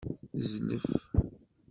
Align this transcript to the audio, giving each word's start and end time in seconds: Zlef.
Zlef. 0.51 0.87